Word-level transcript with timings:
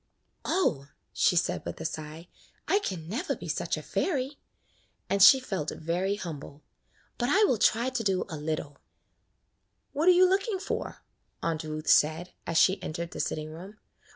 "Oh!" 0.45 0.87
she 1.13 1.35
said, 1.35 1.63
with 1.63 1.79
a 1.79 1.85
sigh, 1.85 2.27
"I 2.67 2.79
can 2.79 3.07
never 3.07 3.35
be 3.35 3.47
such 3.47 3.77
a 3.77 3.83
fairy;" 3.83 4.39
and 5.11 5.21
she 5.21 5.39
felt 5.39 5.69
very 5.69 6.15
humble. 6.15 6.63
"But 7.19 7.29
I 7.29 7.43
will 7.43 7.59
try 7.59 7.91
to 7.91 8.03
do 8.03 8.25
a 8.27 8.33
little." 8.35 8.37
[41] 8.43 8.49
^AN 8.49 8.49
EASTER 8.49 8.63
LILY 8.63 8.79
".What 9.93 10.07
are 10.09 10.13
you 10.17 10.27
looking 10.27 10.57
for?" 10.59 10.97
Aunt 11.43 11.63
Ruth 11.63 11.87
said, 11.87 12.33
as 12.47 12.57
she 12.57 12.81
entered 12.81 13.11
the 13.11 13.19
sitting 13.19 13.51
room. 13.51 13.77